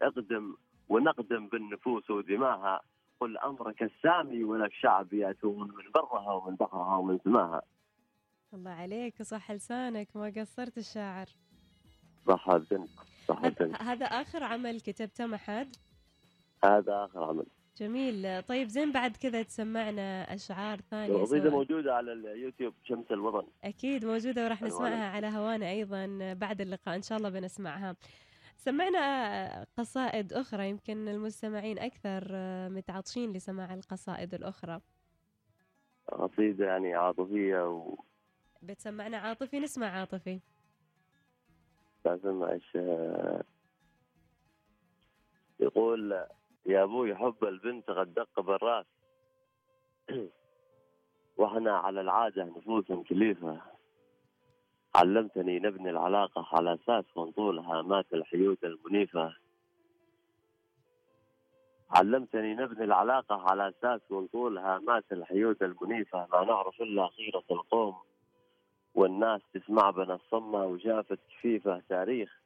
اقدم 0.01 0.55
ونقدم 0.89 1.47
بالنفوس 1.47 2.09
ودماها. 2.09 2.81
قل 3.19 3.37
امرك 3.37 3.83
السامي 3.83 4.43
ولك 4.43 4.73
شعب 4.73 5.13
يأتون 5.13 5.67
من 5.67 5.91
برها 5.95 6.33
ومن 6.33 6.55
بحرها 6.55 6.97
ومن 6.97 7.19
سماها. 7.23 7.61
الله 8.53 8.71
عليك 8.71 9.19
وصح 9.19 9.51
لسانك 9.51 10.07
ما 10.15 10.33
قصرت 10.37 10.77
الشاعر. 10.77 11.25
صح 12.27 12.49
الجن 12.49 12.87
صح 13.27 13.39
هذا 13.39 13.47
الجن 13.47 13.75
هذا 13.75 14.05
آخر 14.05 14.43
عمل 14.43 14.81
كتبته 14.81 15.25
محد 15.25 15.75
هذا 16.63 17.05
آخر 17.05 17.23
عمل. 17.23 17.45
جميل. 17.77 18.43
طيب 18.43 18.67
زين 18.67 18.91
بعد 18.91 19.17
كذا 19.17 19.43
تسمعنا 19.43 20.33
أشعار 20.33 20.79
ثانية 20.91 21.15
القصيده 21.15 21.49
موجودة 21.49 21.95
على 21.95 22.13
اليوتيوب 22.13 22.73
شمس 22.83 23.11
الوطن. 23.11 23.47
أكيد 23.63 24.05
موجودة 24.05 24.43
وراح. 24.43 24.63
نسمعها 24.63 25.09
على 25.09 25.27
هوانا 25.27 25.69
أيضا 25.69 26.33
بعد 26.33 26.61
اللقاء. 26.61 26.95
إن 26.95 27.01
شاء 27.01 27.17
الله 27.17 27.29
بنسمعها. 27.29 27.95
سمعنا 28.55 29.65
قصائد 29.77 30.33
أخرى 30.33 30.69
يمكن 30.69 31.07
المستمعين 31.07 31.79
أكثر 31.79 32.23
متعطشين 32.69 33.33
لسماع 33.33 33.73
القصائد 33.73 34.33
الأخرى. 34.33 34.81
قصيده 36.07 36.65
يعني 36.65 36.95
عاطفية 36.95 37.69
و 37.69 37.95
بتسمعنا 38.61 39.17
عاطفي 39.17 39.59
نسمع 39.59 39.87
عاطفي. 39.87 40.39
اسمع 42.05 42.51
إيش 42.51 42.75
آه، 42.75 43.43
يقول 45.59 46.25
يا 46.65 46.83
أبوي 46.83 47.15
حب 47.15 47.43
البنت 47.43 47.89
قد 47.89 48.13
دق 48.13 48.39
بالراس. 48.39 48.85
وإحنا 51.37 51.77
على 51.77 52.01
العادة 52.01 52.43
نفوس 52.43 52.85
كليفة. 53.09 53.61
علمتني 54.95 55.59
نبني 55.59 55.89
العلاقة 55.89 56.47
على 56.51 56.73
أساس 56.73 57.05
من 57.17 57.31
طولها 57.31 57.81
مات 57.81 58.05
الحيود 58.13 58.57
المنيفة. 58.63 59.35
علمتني 61.91 62.55
نبني 62.55 62.83
العلاقة 62.83 63.35
على 63.35 63.69
أساس 63.69 64.01
من 64.09 64.27
طولها 64.27 64.79
مات 64.79 65.03
الحيود 65.11 65.63
المنيفة. 65.63 66.27
ما 66.33 66.43
نعرف 66.45 66.81
إلا 66.81 67.07
خيرة 67.07 67.43
القوم 67.51 67.95
والناس 68.95 69.41
تسمع 69.53 69.89
بنا 69.89 70.15
الصمة 70.15 70.65
وشافت 70.65 71.19
كفيفة 71.29 71.81
تاريخ. 71.89 72.41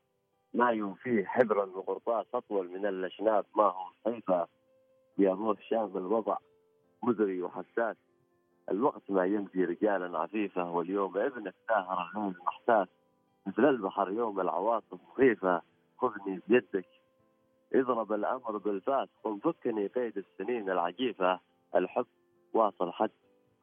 ما 0.54 0.70
يوفيه 0.72 1.26
حبرا 1.26 1.66
وقرطاس 1.66 2.26
أطول 2.34 2.70
من 2.70 2.86
الأشناب 2.86 3.46
ما 3.56 3.64
هو 3.64 3.86
صيفة 4.04 4.48
يا 5.18 5.34
موت 5.34 5.60
شاب 5.70 5.98
الوضع. 5.98 6.38
مزري 7.04 7.42
وحساس 7.42 7.96
الوقت 8.72 9.02
ما 9.10 9.26
يمضي 9.26 9.66
رجالا 9.66 10.20
عفيفة 10.20 10.72
واليوم 10.72 11.18
ابنك 11.18 11.54
ساهر 11.68 12.10
الليل 12.16 12.36
محتاس 12.48 12.88
مثل 13.48 13.66
البحر 13.66 14.12
يوم 14.12 14.40
العواصف 14.40 14.98
مخيفة 15.12 15.62
خذني 15.98 16.42
بيدك. 16.48 16.86
اضرب 17.74 18.14
الأمر 18.14 18.58
بالفاس 18.58 19.10
قم 19.24 19.40
فكني 19.40 19.88
قيد 19.88 20.18
السنين 20.18 20.70
العجيفة. 20.70 21.40
الحب 21.76 22.06
واصل 22.54 22.92
حد 22.92 23.12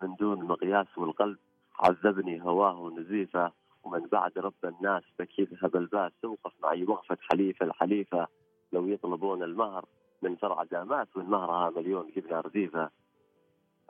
من 0.03 0.15
دون 0.15 0.45
مقياس 0.45 0.99
والقلب. 0.99 1.39
عذبني 1.81 2.43
هواه 2.45 2.91
نزيفة. 2.99 3.53
ومن 3.85 4.01
بعد 4.01 4.39
رب 4.39 4.65
الناس 4.65 5.03
بكيتها 5.19 5.69
بالباس 5.69 6.13
توقف 6.23 6.53
معي 6.63 6.85
وقفة 6.85 7.19
حليفة 7.21 7.67
الحليفة. 7.67 8.27
لو 8.73 8.87
يطلبون 8.87 9.43
المهر 9.43 9.85
من 10.23 10.37
فرع 10.37 10.63
دامات 10.63 11.17
والمهرها 11.17 11.71
مليون 11.71 12.11
جبنة 12.17 12.41
رديفة 12.41 12.91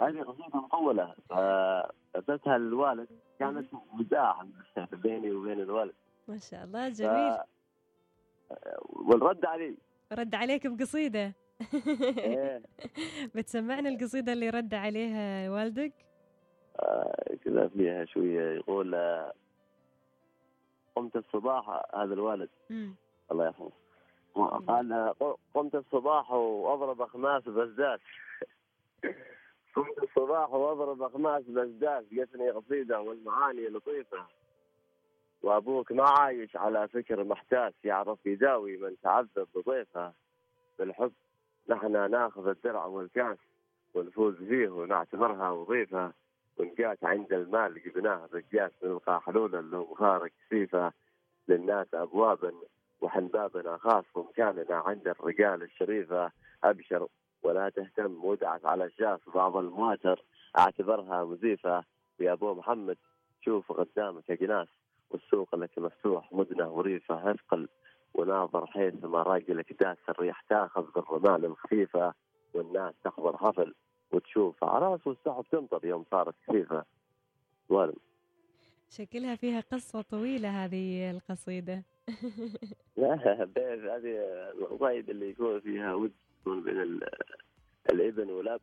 هذه 0.00 0.22
قصيدة 0.22 0.58
مطولة. 0.58 1.14
فأتتها 1.28 2.56
الوالد 2.56 3.08
كانت 3.38 3.66
مزاح 3.92 4.44
بيني 4.92 5.32
وبين 5.32 5.60
الوالد. 5.60 5.94
ما 6.28 6.38
شاء 6.38 6.64
الله 6.64 6.90
ف... 6.90 6.92
جميل 6.92 7.36
والرد 8.82 9.44
علي. 9.44 9.76
رد 10.12 10.34
عليك 10.34 10.66
بقصيدة. 10.66 11.34
إيه. 12.18 12.62
بتسمعنا 13.34 13.88
القصيدة 13.88 14.32
اللي 14.32 14.50
رد 14.50 14.74
عليها 14.74 15.50
والدك؟ 15.50 15.92
آه، 16.80 17.36
كذا 17.44 17.68
فيها 17.68 18.04
شوية. 18.04 18.56
يقول 18.56 18.94
آه، 18.94 19.32
قمت 20.96 21.16
الصباح 21.16 21.82
هذا 21.94 22.14
الوالد. 22.14 22.48
مم. 22.70 22.94
الله 23.32 23.46
يحفظه. 23.46 23.72
قال 24.68 25.14
قمت 25.54 25.74
الصباح 25.74 26.30
وأضرب 26.30 27.00
أخماس 27.02 27.42
بزداس 27.42 28.00
قمت 29.76 30.02
الصباح 30.02 30.52
واضرب 30.52 31.02
اخماس 31.02 31.42
بزداس 31.44 32.04
جتني 32.12 32.50
قصيده 32.50 33.00
والمعاني 33.00 33.68
لطيفة. 33.68 34.26
وأبوك 35.42 35.92
ما 35.92 36.08
عايش 36.08 36.56
على 36.56 36.88
فكر 36.88 37.24
محتاس 37.24 37.72
يعرف 37.84 38.26
يداوي 38.26 38.76
من 38.76 38.96
تعذب 39.02 39.48
بضيفه 39.54 40.12
بالحب 40.78 41.12
نحن 41.68 42.10
ناخذ 42.10 42.48
الدرع 42.48 42.84
والكاس 42.84 43.38
ونفوز 43.94 44.34
فيه 44.36 44.68
ونعتبرها 44.68 45.50
وظيفة. 45.50 46.12
ونقاس 46.58 47.04
عند 47.04 47.32
المال 47.32 47.82
جبناه 47.82 48.26
بالقاس 48.32 48.72
نلقى 48.82 49.20
حلولا 49.20 49.60
لو 49.60 49.88
مخارج 49.90 50.30
كثيفه 50.46 50.92
للناس 51.48 51.86
أبوابا 51.94 52.52
وحن 53.00 53.26
بابنا 53.26 53.76
خاص 53.76 54.04
ومكاننا 54.14 54.76
عند 54.76 55.08
الرجال 55.08 55.62
الشريفة. 55.62 56.30
أبشر 56.64 57.08
ولا 57.42 57.68
تهتم 57.68 58.24
ودعت 58.24 58.64
على 58.64 58.84
الشاف 58.84 59.20
بعض 59.34 59.56
المواتر. 59.56 60.24
أعتبرها 60.58 61.24
مزيفه 61.24 61.84
يا 62.20 62.32
أبو 62.32 62.54
محمد. 62.54 62.96
شوف 63.44 63.72
قدامك 63.72 64.30
اجناس 64.30 64.68
والسوق 65.10 65.54
لك 65.54 65.78
مفتوح 65.78 66.32
مدنة 66.32 66.68
وريفة 66.68 67.30
اثقل 67.30 67.68
وناظر 68.14 68.66
حيث 68.66 69.04
ما 69.04 69.22
راجلك 69.22 69.72
داس 69.82 69.96
الريح 70.08 70.40
تاخذ 70.40 70.84
بالرمال 70.94 71.44
الخفيفة 71.44 72.14
والناس 72.54 72.94
تحضر 73.04 73.36
حفل 73.36 73.74
وتشوف. 74.12 74.64
عراس 74.64 75.06
والسحب 75.06 75.44
تمطر 75.52 75.84
يوم 75.84 76.04
صارت 76.10 76.34
كثيفه 76.48 76.84
والد 77.68 77.96
شكلها 78.90 79.36
فيها 79.36 79.60
قصة 79.60 80.02
طويلة 80.02 80.64
هذه 80.64 81.10
القصيدة. 81.10 81.82
لا 82.96 83.14
هذه 83.96 84.18
القصايد 84.58 85.10
اللي 85.10 85.30
يكون 85.30 85.60
فيها 85.60 85.94
ود. 85.94 86.12
يكون 86.46 86.62
بين 86.62 86.80
ال- 86.82 87.08
الإبن 87.92 88.30
والأب 88.30 88.60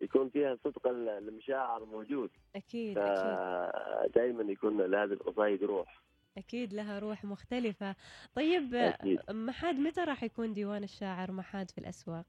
يكون 0.00 0.28
فيها 0.30 0.56
صدق 0.64 0.86
ال- 0.86 1.08
المشاعر 1.08 1.84
موجود. 1.84 2.30
أكيد 2.56 2.98
أكيد. 2.98 4.08
فدائما 4.12 4.52
يكون 4.52 4.80
لهذه 4.80 5.12
القصايد 5.12 5.64
روح. 5.64 6.02
أكيد 6.38 6.72
لها 6.74 6.98
روح 6.98 7.24
مختلفة. 7.24 7.96
طيب 8.34 8.74
أكيد. 8.74 9.18
محاد 9.30 9.74
متى 9.74 10.00
راح 10.00 10.22
يكون 10.22 10.52
ديوان 10.54 10.84
الشاعر 10.84 11.32
محاد 11.32 11.70
في 11.70 11.78
الأسواق؟ 11.78 12.26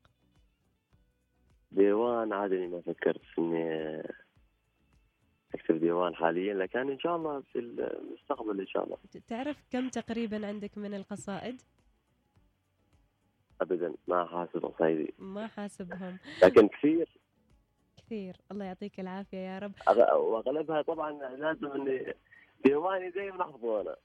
ديوان 1.72 2.34
عادي 2.34 2.68
ما 2.68 2.82
فكرت 2.82 3.22
إني 3.40 4.02
أكتب 5.56 5.80
ديوان 5.80 6.16
حاليا 6.16 6.54
لكن 6.54 6.80
إن 6.92 7.00
شاء 7.00 7.16
الله 7.16 7.42
في 7.42 7.60
المستقبل 7.60 8.60
إن 8.60 8.68
شاء 8.68 8.84
الله. 8.84 8.98
تعرف 9.28 9.58
كم 9.72 9.90
تقريبا 9.90 10.48
عندك 10.48 10.78
من 10.78 10.94
القصائد؟ 10.94 11.62
ابدا 13.62 13.94
ما 14.08 14.26
حاسب 14.26 14.66
قصايدي 14.66 15.14
ما 15.20 15.48
حاسبهم. 15.48 16.18
لكن 16.44 16.68
كثير. 16.68 17.10
كثير. 17.98 18.38
الله 18.52 18.66
يعطيك 18.66 19.00
العافية 19.00 19.38
يا 19.38 19.60
رب. 19.60 19.74
وأغلبها 20.18 20.82
طبعا 20.82 21.12
لازم 21.12 21.68
إني 21.68 22.14
ديواني 22.66 23.12
زي 23.12 23.32
ما 23.32 23.42
أحفظه 23.42 23.82
أنا. 23.82 23.96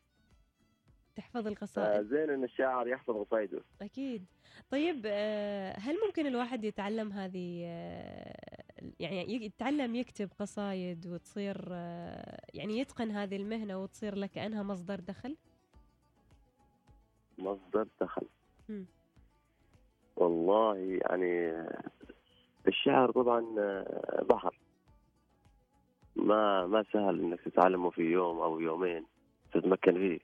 تحفظ 1.16 1.46
القصائد. 1.46 2.06
زين 2.06 2.30
إن 2.30 2.44
الشاعر 2.44 2.88
يحفظ 2.88 3.16
قصايده 3.16 3.62
أكيد. 3.82 4.24
طيب 4.70 5.02
آه، 5.06 5.78
هل 5.78 5.96
ممكن 6.06 6.26
الواحد 6.26 6.64
يتعلم 6.64 7.12
هذه 7.12 7.62
آه، 7.66 8.64
يعني 9.00 9.44
يتعلم 9.44 9.94
يكتب 9.94 10.30
قصايد 10.38 11.06
وتصير 11.06 11.68
آه، 11.72 12.40
يعني 12.54 12.78
يتقن 12.78 13.10
هذه 13.10 13.36
المهنة 13.36 13.82
وتصير 13.82 14.14
له 14.14 14.26
كأنها 14.26 14.62
مصدر 14.62 15.00
دخل؟ 15.00 15.36
مصدر 17.38 17.88
دخل. 18.00 18.26
والله 20.16 20.76
يعني 20.78 21.52
الشعر 22.68 23.10
طبعا 23.10 23.40
بحر. 24.22 24.58
ما 26.16 26.66
ما 26.66 26.84
سهل 26.92 27.20
إنك 27.20 27.40
تتعلمه 27.40 27.90
في 27.90 28.02
يوم 28.02 28.38
أو 28.40 28.60
يومين 28.60 29.04
تتمكن 29.52 29.92
فيه. 29.94 30.18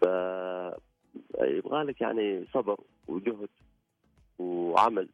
ف 0.00 0.04
يبغى 1.40 1.82
لك 1.82 2.00
يعني 2.00 2.46
صبر 2.54 2.80
وجهد 3.08 3.48
وعمل 4.38 5.08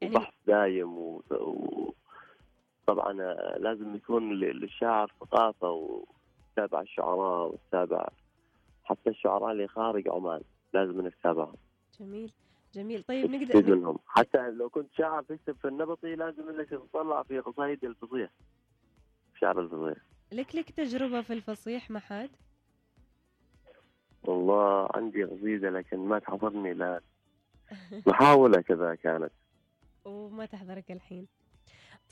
يعني- 0.00 0.16
وبحث 0.16 0.34
دايم 0.46 0.98
و... 0.98 1.22
و... 1.30 1.92
طبعا 2.86 3.12
لازم 3.58 3.94
يكون 3.94 4.32
للشاعر 4.32 5.12
ثقافة 5.20 5.70
وتتابع 5.70 6.80
الشعراء 6.80 7.52
وتتابع 7.52 8.08
حتى 8.84 9.10
الشعراء 9.10 9.52
اللي 9.52 9.68
خارج 9.68 10.08
عمان 10.08 10.40
لازم 10.74 11.00
إنك 11.00 11.14
تتابعهم. 11.14 11.54
جميل. 12.00 12.32
جميل. 12.74 13.02
طيب 13.02 13.26
تستفيد 13.26 13.54
نقدر 13.64 13.76
منهم. 13.76 13.98
حتى 14.06 14.50
لو 14.50 14.68
كنت 14.70 14.92
شاعر 14.92 15.22
تكتب 15.22 15.56
في 15.56 15.68
النبطي 15.68 16.14
لازم 16.14 16.48
إنك 16.48 16.68
تطلع 16.68 17.22
في 17.22 17.38
قصايد 17.40 17.84
الفصيح. 17.84 18.30
شعر 19.40 19.60
الفصيح. 19.60 20.04
لك 20.32 20.54
لك 20.54 20.70
تجربة 20.70 21.20
في 21.22 21.32
الفصيح 21.32 21.90
محاد 21.90 22.30
والله 24.22 24.88
عندي 24.94 25.24
قصيدة 25.24 25.70
لكن 25.70 25.98
ما 25.98 26.18
تحضرني 26.18 26.74
لا. 26.74 27.00
محاولة 28.06 28.60
كذا 28.60 28.94
كانت. 28.94 29.32
وما 30.04 30.46
تحضرك 30.46 30.90
الحين. 30.90 31.26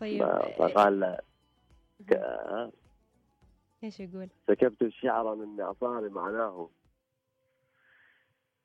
طيب 0.00 0.22
ما- 0.22 0.42
فقال 0.58 1.00
لا. 1.00 1.24
ك- 2.10 2.70
إيش 3.84 4.00
يقول؟ 4.00 4.28
سكبت 4.48 4.82
الشعر 4.82 5.34
من 5.34 5.56
معصار 5.56 6.08
معناه. 6.08 6.68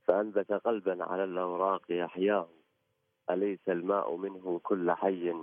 فأنبت 0.05 0.51
قلبا 0.51 1.03
على 1.03 1.23
الأوراق 1.23 1.81
يحياه 1.89 2.47
أليس 3.29 3.59
الماء 3.69 4.15
منه 4.15 4.59
كل 4.63 4.91
حي؟ 4.91 5.33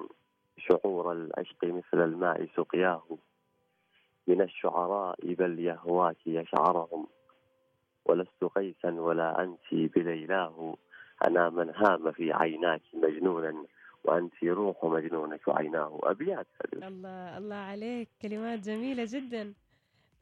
شعور 0.59 1.13
العشق 1.13 1.65
مثل 1.65 2.05
الماء 2.05 2.49
سقياه. 2.57 3.03
من 4.27 4.43
الشعراء 4.43 5.35
بل 5.35 5.59
يهواك 5.59 6.27
يشعرهم. 6.27 7.07
ولست 8.07 8.45
قيسا 8.45 8.91
ولا 8.91 9.43
أنت 9.43 9.75
بليلاه. 9.97 10.77
أنا 11.27 11.51
من 11.51 11.71
هام 11.75 12.13
في 12.13 12.33
عيناك 12.33 12.83
مجنونا 12.95 13.65
وأنت 14.05 14.45
روح 14.45 14.85
مجنونك 14.85 15.49
عيناه. 15.49 15.99
أبيات. 16.03 16.47
الله 16.75 17.39
الله 17.39 17.55
عليك. 17.57 18.09
كلمات 18.23 18.59
جميلة 18.59 19.07
جدا. 19.09 19.55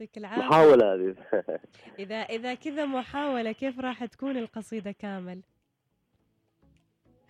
يعطيك 0.00 0.19
العافية 0.19 0.43
محاولة 0.43 0.95
هذه 0.95 1.14
إذا 1.99 2.17
إذا 2.17 2.54
كذا 2.54 2.87
محاولة 2.87 3.52
كيف 3.52 3.80
راح 3.80 4.04
تكون 4.04 4.37
القصيدة 4.37 4.93
كامل؟ 4.93 5.41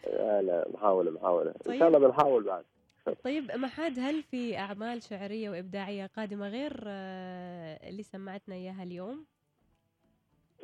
لا 0.06 0.42
لا 0.42 0.68
محاولة 0.74 1.10
محاولة 1.10 1.50
إن 1.50 1.56
طيب. 1.64 1.78
شاء 1.78 1.88
الله 1.88 1.98
بنحاول 1.98 2.44
بعد 2.44 2.64
طيب 3.24 3.50
محاد 3.52 3.98
هل 3.98 4.22
في 4.22 4.58
أعمال 4.58 5.02
شعرية 5.02 5.50
وإبداعية 5.50 6.06
قادمة 6.06 6.48
غير 6.48 6.84
آه، 6.86 7.88
اللي 7.88 8.02
سمعتنا 8.02 8.54
إياها 8.54 8.82
اليوم؟ 8.82 9.24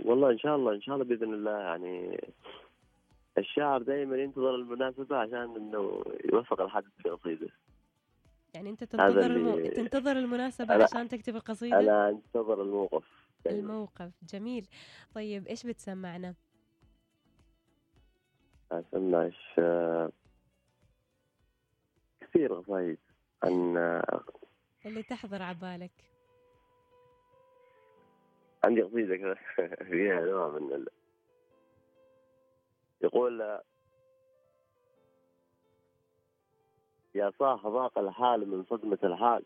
والله 0.05 0.31
إن 0.31 0.39
شاء 0.39 0.57
الله 0.57 0.75
إن 0.75 0.83
شاء 0.83 0.95
الله 0.95 1.07
بإذن 1.07 1.35
الله 1.35 1.59
يعني 1.59 2.21
الشاعر 3.39 3.83
دائما 3.83 4.17
ينتظر 4.17 4.55
المناسبة 4.55 5.17
عشان 5.17 5.57
إنه 5.57 6.05
يوفق 6.33 6.61
الحدث 6.61 6.91
في 7.03 7.09
قصيدة 7.09 7.49
يعني 8.55 8.71
أنت 8.71 8.85
تنتظر. 8.85 9.27
اللي- 9.27 9.69
تنتظر 9.69 10.19
المناسبة 10.19 10.79
أنا- 10.79 10.83
عشان 10.83 11.09
تكتب 11.09 11.37
القصيدة؟ 11.37 11.81
أنا 11.81 12.09
أنتظر 12.09 12.63
الموقف 12.63 13.05
دايماً. 13.45 13.61
الموقف 13.61 14.13
جميل 14.23 14.69
طيب 15.15 15.47
إيش 15.49 15.67
بتسمعنا؟ 15.67 16.35
أسمع 18.73 19.23
إيش 19.23 19.61
كثير 22.21 22.55
قصايد 22.55 22.99
عن 23.43 23.77
اللي 24.87 25.03
تحضر 25.03 25.43
عبالك 25.43 25.93
عندي 28.65 28.83
قصيدة 28.83 29.17
كذا 29.17 29.35
فيها 29.91 30.21
نوع 30.21 30.49
من 30.59 30.73
ال... 30.73 30.89
يقول 33.03 33.61
يا 37.15 37.33
صاح 37.39 37.67
ضاق 37.67 37.99
الحال 37.99 38.49
من 38.49 38.65
صدمة 38.65 38.99
الحال. 39.05 39.43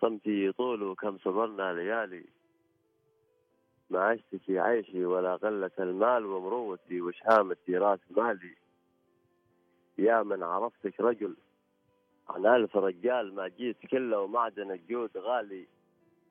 صمتي 0.00 0.46
يطول 0.46 0.94
كم 0.94 1.18
صبرنا 1.18 1.72
ليالي. 1.72 2.24
ما 3.90 4.14
أشتكي 4.14 4.58
عيشي 4.58 5.04
ولا 5.04 5.36
قلة 5.36 5.70
المال 5.78 6.26
ومروتي 6.26 7.00
وشهامتي 7.00 7.76
راس 7.76 8.00
مالي. 8.10 8.56
يا 9.98 10.22
من 10.22 10.42
عرفتك 10.42 11.00
رجل 11.00 11.36
عن 12.28 12.46
ألف 12.46 12.76
رجال 12.76 13.34
ما 13.34 13.48
جيت 13.48 13.86
كله 13.86 14.20
ومعدن 14.20 14.70
الجود 14.70 15.16
غالي. 15.16 15.66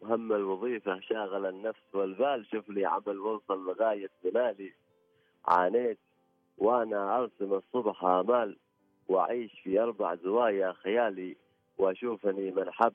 وهم 0.01 0.33
الوظيفة 0.33 0.99
شاغل 0.99 1.45
النفس 1.45 1.95
والبال. 1.95 2.45
شوف 2.45 2.69
لي 2.69 2.85
عمل 2.85 3.19
وصل 3.19 3.65
لغاية 3.65 4.09
منالي 4.23 4.73
عانيت 5.45 5.99
وأنا 6.57 7.17
أرسم 7.17 7.53
الصبح 7.53 8.03
آمال. 8.03 8.57
وأعيش 9.07 9.59
في 9.63 9.79
أربع 9.79 10.15
زوايا 10.15 10.71
خيالي 10.73 11.35
وأشوفني 11.77 12.51
من 12.51 12.71
حب 12.71 12.93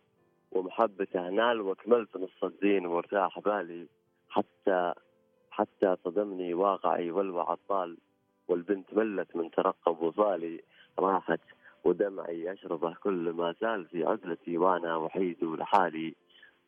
ومحبته 0.53 1.29
نال 1.29 1.61
وكملت 1.61 2.16
نص 2.16 2.44
الدين 2.44 2.87
وارتاح 2.87 3.38
بالي 3.38 3.87
حتى 4.31 4.92
حتى 5.51 5.97
صدمني 6.05 6.55
واقعي 6.55 7.11
والوعى 7.11 7.57
طال 7.68 7.97
والبنت 8.49 8.94
ملت 8.94 9.37
من 9.37 9.51
ترقب 9.51 10.03
وصالي 10.03 10.61
راحت 10.99 11.40
ودمعي 11.85 12.53
أشربه 12.53 12.94
كل 12.94 13.33
ما 13.33 13.55
زال 13.61 13.85
في 13.85 14.05
عزلتي 14.05 14.59
وأنا 14.59 14.97
وحيد 14.97 15.44
لحالي 15.44 16.14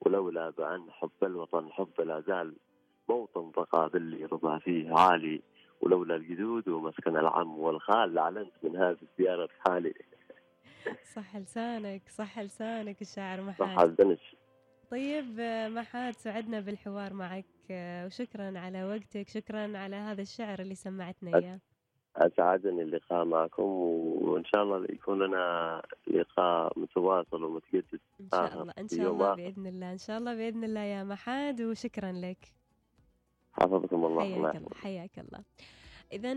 ولولا 0.00 0.50
بأن 0.50 0.90
حب 0.90 1.10
الوطن 1.22 1.68
حب 1.72 2.00
لا 2.00 2.20
زال 2.20 2.54
موطن 3.08 3.50
بقى 3.56 3.88
باللي 3.88 4.24
رضا 4.24 4.58
فيه 4.58 4.94
عالي. 4.94 5.42
ولولا 5.80 6.16
الجدود 6.16 6.68
ومسكن 6.68 7.16
العم 7.16 7.58
والخال 7.58 8.14
لعلنت 8.14 8.52
من 8.62 8.76
هذه 8.76 8.96
الزيارة 9.02 9.48
حالي 9.66 9.94
صح 11.14 11.36
لسانك 11.36 12.02
صح 12.08 12.38
لسانك 12.38 13.02
الشاعر 13.02 13.52
صح 13.52 13.60
محاد 13.60 13.88
الدنش 13.88 14.36
طيب 14.90 15.40
محاد 15.74 16.14
سعدنا 16.14 16.60
بالحوار 16.60 17.12
معك 17.12 17.44
وشكرا 17.70 18.58
على 18.58 18.84
وقتك 18.84 19.28
شكرا 19.28 19.78
على 19.78 19.96
هذا 19.96 20.22
الشعر 20.22 20.58
اللي 20.60 20.74
سمعتنا 20.74 21.38
إياه. 21.38 21.58
أسعدني 22.16 22.82
اللقاء 22.82 23.24
معكم 23.24 23.62
وإن 23.62 24.44
شاء 24.44 24.62
الله 24.62 24.86
يكون 24.90 25.22
لنا 25.22 25.82
لقاء 26.06 26.78
متواصل 26.78 27.44
ومتجدد. 27.44 28.00
إن 28.20 28.28
شاء 28.32 28.62
الله 28.62 28.72
إن 28.78 28.86
في 28.86 28.96
شاء 28.96 29.10
الله. 29.12 29.34
بإذن 29.34 29.66
الله 29.66 29.92
إن 29.92 29.98
شاء 29.98 30.18
الله 30.18 30.34
بإذن 30.34 30.64
الله 30.64 30.80
يا 30.80 31.04
محاد 31.04 31.62
وشكرا 31.62 32.12
لك. 32.12 32.38
حفظكم 33.62 34.04
الله. 34.04 34.22
حياك 34.22 34.56
الله 34.56 34.70
حياك 34.74 35.18
الله. 35.18 35.44
إذا 36.12 36.34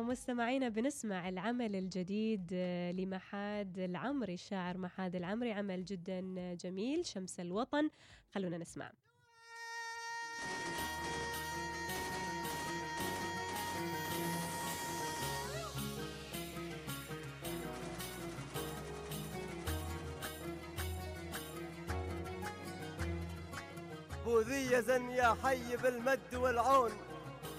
مستمعينا 0.00 0.68
بنسمع 0.68 1.28
العمل 1.28 1.76
الجديد 1.76 2.50
آه، 2.52 2.92
لمحاد 2.92 3.78
العمري 3.78 4.34
الشاعر 4.34 4.78
محاد 4.78 5.16
العمري. 5.16 5.52
عمل 5.52 5.84
جدا 5.84 6.20
جميل 6.54 7.06
شمس 7.06 7.40
الوطن. 7.40 7.90
خلونا 8.30 8.58
نسمع. 8.58 8.92
زن 24.80 25.10
يا 25.10 25.36
حي 25.44 25.76
بالمد 25.76 26.34
والعون 26.34 26.90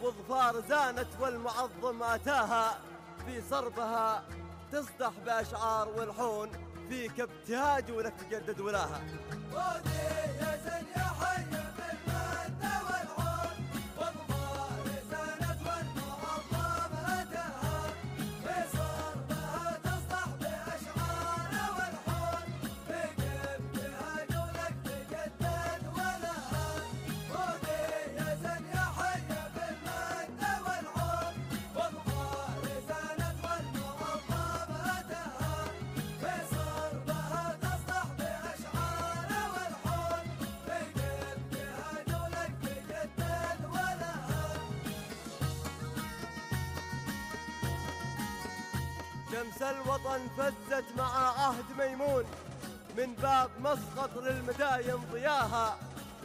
وظفار 0.01 0.61
زانت 0.69 1.07
والمعظم 1.19 2.03
أتاها. 2.03 2.79
في 3.25 3.41
صربها 3.49 4.23
تصدح 4.71 5.11
بأشعار 5.25 5.87
والحون 5.87 6.49
فيك 6.89 7.19
ابتهاج 7.19 7.91
ولك 7.91 8.13
تجدد 8.29 8.59
ولاها. 8.59 9.01
شمس 49.33 49.61
الوطن 49.61 50.19
فزت 50.37 50.85
مع 50.97 51.39
عهد 51.39 51.65
ميمون 51.79 52.23
من 52.97 53.13
باب 53.21 53.49
مسقط 53.59 54.17
للمدايم 54.17 55.01
ضياها 55.11 55.77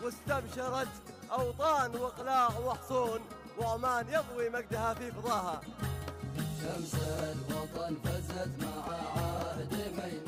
واستبشرت 0.03 0.89
أوطان 1.33 1.97
وإقلاع 1.97 2.59
وحصون 2.59 3.21
وعمان 3.59 4.07
يضوي 4.09 4.49
مجدها 4.51 4.95
في 4.95 5.13
فضاها. 5.13 5.61
شمس 6.63 6.95
الوطن 6.95 7.97
فزت 8.05 8.51
مع 8.65 8.95
عهد 9.17 9.75
ميمون 9.75 10.28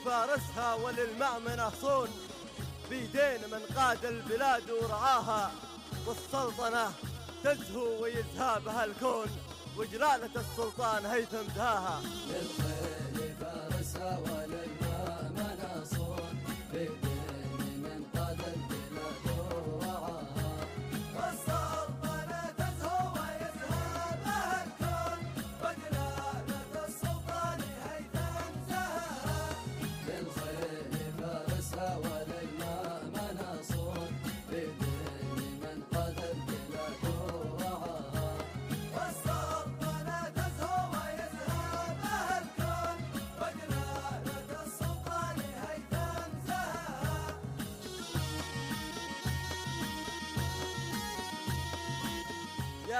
للخيل 0.00 0.04
فارسها 0.04 0.74
وللمأمنة 0.74 1.70
صون. 1.80 2.08
بيدين 2.90 3.40
من 3.50 3.76
قاد 3.76 4.04
البلاد 4.04 4.70
ورعاها 4.70 5.52
والسلطنة 6.06 6.92
تزهو 7.44 8.02
ويزهى 8.02 8.60
بها 8.60 8.84
الكون. 8.84 9.26
وجلالة 9.76 10.30
السلطان 10.36 11.06
هيثم 11.06 11.46
دهاها 11.56 12.02
للخيل 12.02 13.36
فارسها 13.40 14.20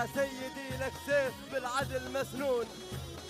يا 0.00 0.06
سيدي 0.06 0.76
لك 0.80 0.92
سيف 1.06 1.34
بالعدل 1.52 2.12
مسنون. 2.12 2.66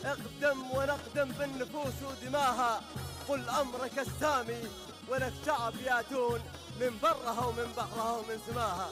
اقدم 0.05 0.71
ونقدم 0.71 1.33
بالنفوس 1.33 1.95
ودماها 2.03 2.81
قل 3.29 3.49
امرك 3.49 3.99
السامي 3.99 4.63
ولك 5.09 5.33
شعب 5.47 5.75
ياتون. 5.87 6.41
من 6.81 6.99
برها 7.03 7.47
ومن 7.47 7.73
بحرها 7.77 8.13
ومن 8.13 8.39
سماها. 8.47 8.91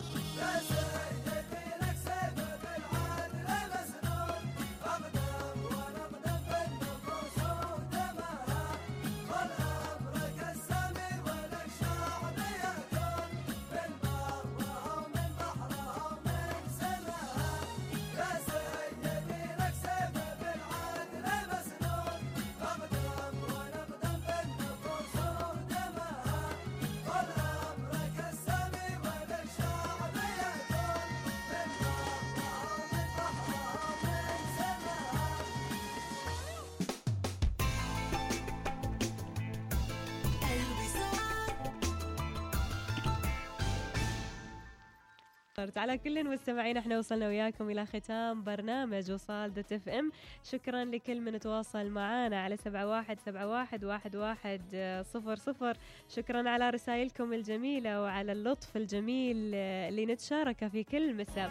على 45.59 45.99
كل 45.99 46.25
مستمعين 46.25 46.77
إحنا 46.77 46.99
وصلنا 46.99 47.29
وياكم 47.29 47.71
إلى 47.71 47.87
ختام 47.87 48.45
برنامج 48.45 49.11
وصال 49.13 49.55
دوت 49.55 49.73
إف 49.73 49.89
إم. 49.89 50.11
شكرا 50.45 50.85
لكل 50.85 51.21
من 51.21 51.41
تواصل 51.41 51.91
معنا 51.91 52.43
على 52.43 52.57
سبعة 52.57 52.87
واحد 52.87 53.21
سبعة 53.21 53.49
واحد 53.49 53.85
واحد 53.85 54.17
واحد 54.17 54.63
صفر 55.05 55.37
صفر. 55.37 55.77
شكرا 56.09 56.51
على 56.51 56.71
رسائلكم 56.71 57.33
الجميلة 57.33 58.03
وعلى 58.03 58.33
اللطف 58.33 58.77
الجميل 58.77 59.55
اللي 59.55 60.07
نتشاركه 60.07 60.69
في 60.69 60.85
كل 60.85 61.15
مساء. 61.15 61.51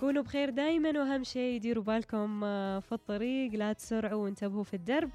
كونوا 0.00 0.22
بخير 0.22 0.50
دايما 0.50 0.90
وأهم 0.90 1.24
شيء 1.24 1.60
ديروا 1.60 1.84
بالكم 1.84 2.44
آه، 2.44 2.78
في 2.78 2.92
الطريق 2.92 3.52
لا 3.54 3.72
تسرعوا 3.72 4.24
وانتبهوا 4.24 4.64
في 4.64 4.74
الدرب. 4.74 5.10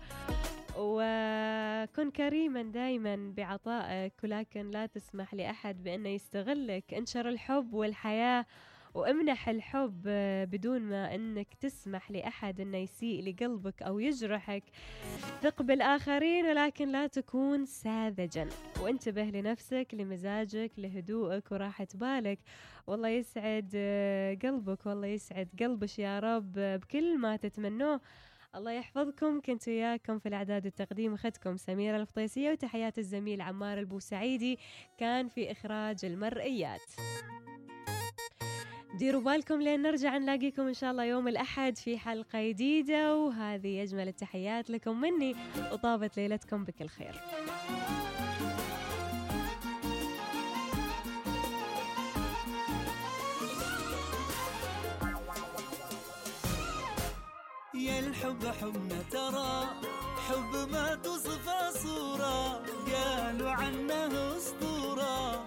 وكن 0.81 2.11
كريما 2.11 2.61
دائما 2.61 3.33
بعطائك 3.37 4.13
ولكن 4.23 4.71
لا 4.71 4.85
تسمح 4.85 5.33
لأحد 5.33 5.83
بأنه 5.83 6.09
يستغلك. 6.09 6.93
انشر 6.93 7.29
الحب 7.29 7.73
والحياة 7.73 8.45
وامنح 8.93 9.49
الحب 9.49 10.01
بدون 10.51 10.81
ما 10.81 11.15
أنك 11.15 11.53
تسمح 11.53 12.11
لأحد 12.11 12.61
أنه 12.61 12.77
يسيء 12.77 13.23
لقلبك 13.23 13.81
أو 13.81 13.99
يجرحك. 13.99 14.63
ثق 15.41 15.61
بالآخرين 15.61 16.45
ولكن 16.45 16.87
لا 16.87 17.07
تكون 17.07 17.65
ساذجا. 17.65 18.49
وانتبه 18.81 19.23
لنفسك 19.23 19.87
لمزاجك 19.93 20.71
لهدوءك 20.77 21.51
وراحة 21.51 21.87
بالك. 21.93 22.39
والله 22.87 23.09
يسعد 23.09 23.75
قلبك 24.43 24.85
والله 24.85 25.07
يسعد 25.07 25.47
قلبش 25.59 25.99
يا 25.99 26.19
رب 26.19 26.53
بكل 26.53 27.17
ما 27.17 27.35
تتمنوه. 27.35 28.01
الله 28.55 28.71
يحفظكم. 28.71 29.41
كنت 29.41 29.67
وياكم 29.67 30.19
في 30.19 30.29
الإعداد 30.29 30.65
والتقديم 30.65 31.13
أخذتكم 31.13 31.57
سميرة 31.57 31.97
الفطيسية 31.97 32.51
وتحيات 32.51 32.99
الزميل 32.99 33.41
عمار 33.41 33.79
البوسعيدي. 33.79 34.59
كان 34.97 35.27
في 35.27 35.51
إخراج 35.51 36.05
المرئيات. 36.05 36.81
ديروا 38.99 39.21
بالكم 39.21 39.61
لين 39.61 39.81
نرجع 39.81 40.17
نلاقيكم 40.17 40.67
إن 40.67 40.73
شاء 40.73 40.91
الله 40.91 41.03
يوم 41.03 41.27
الأحد 41.27 41.77
في 41.77 41.97
حلقة 41.97 42.49
جديدة. 42.49 43.17
وهذه 43.17 43.83
أجمل 43.83 44.07
التحيات 44.07 44.69
لكم 44.69 45.01
مني 45.01 45.35
وطابت 45.73 46.17
ليلتكم 46.17 46.63
بكل 46.63 46.87
خير. 46.87 47.13
الحب 58.21 58.45
حبنا 58.61 58.99
ترى 59.11 59.69
حب 60.29 60.53
ما 60.71 60.95
توصفه 61.03 61.71
صورة. 61.83 62.61
قالوا 62.93 63.49
عنه 63.49 64.37
أسطورة. 64.37 65.45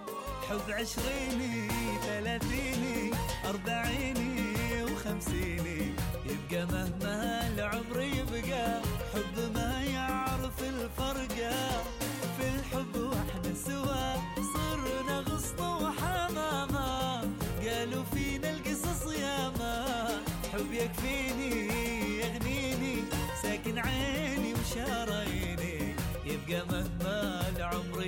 حب 0.49 0.67
عشريني 0.69 1.69
ثلاثيني 2.03 3.11
أربعيني 3.49 4.83
وخمسيني 4.83 5.95
يبقى 6.25 6.65
مهما 6.65 7.24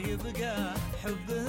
يبقى 0.08 0.74
حبه 1.04 1.47